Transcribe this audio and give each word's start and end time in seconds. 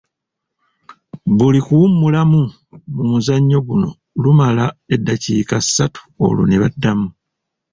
Buli 1.37 1.59
kuwummulamu 1.65 2.41
mu 2.93 3.03
muzannyo 3.09 3.57
guno 3.67 3.89
lumala 4.23 4.65
eddakiika 4.93 5.55
ssatu 5.65 5.99
olwo 6.25 6.43
ne 6.47 6.57
baddamu. 6.61 7.07